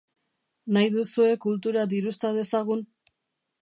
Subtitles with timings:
[0.77, 2.87] Nahi duzue Kultura diruzta dezagun?